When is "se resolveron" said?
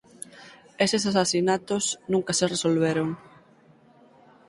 2.37-3.09